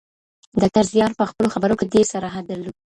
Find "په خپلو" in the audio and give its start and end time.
1.19-1.47